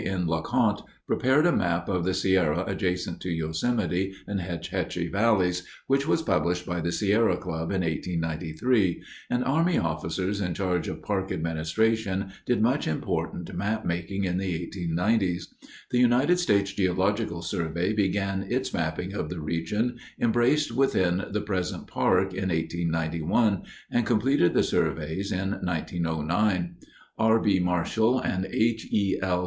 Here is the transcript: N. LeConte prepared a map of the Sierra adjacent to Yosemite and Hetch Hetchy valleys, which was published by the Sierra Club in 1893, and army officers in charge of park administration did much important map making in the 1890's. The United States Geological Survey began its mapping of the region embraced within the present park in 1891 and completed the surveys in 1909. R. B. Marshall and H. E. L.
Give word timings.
N. 0.03 0.25
LeConte 0.25 0.81
prepared 1.05 1.45
a 1.45 1.55
map 1.55 1.87
of 1.87 2.03
the 2.03 2.15
Sierra 2.15 2.63
adjacent 2.65 3.19
to 3.21 3.29
Yosemite 3.29 4.15
and 4.25 4.41
Hetch 4.41 4.69
Hetchy 4.69 5.07
valleys, 5.07 5.61
which 5.85 6.07
was 6.07 6.23
published 6.23 6.65
by 6.65 6.81
the 6.81 6.91
Sierra 6.91 7.37
Club 7.37 7.69
in 7.71 7.81
1893, 7.81 9.03
and 9.29 9.43
army 9.43 9.77
officers 9.77 10.41
in 10.41 10.55
charge 10.55 10.87
of 10.87 11.03
park 11.03 11.31
administration 11.31 12.31
did 12.47 12.63
much 12.63 12.87
important 12.87 13.53
map 13.53 13.85
making 13.85 14.23
in 14.23 14.39
the 14.39 14.51
1890's. 14.73 15.53
The 15.91 15.99
United 15.99 16.39
States 16.39 16.73
Geological 16.73 17.43
Survey 17.43 17.93
began 17.93 18.47
its 18.49 18.73
mapping 18.73 19.13
of 19.13 19.29
the 19.29 19.39
region 19.39 19.99
embraced 20.19 20.71
within 20.71 21.25
the 21.29 21.41
present 21.41 21.85
park 21.85 22.33
in 22.33 22.49
1891 22.49 23.65
and 23.91 24.03
completed 24.03 24.55
the 24.55 24.63
surveys 24.63 25.31
in 25.31 25.59
1909. 25.61 26.77
R. 27.19 27.39
B. 27.39 27.59
Marshall 27.59 28.17
and 28.19 28.47
H. 28.51 28.87
E. 28.91 29.19
L. 29.21 29.39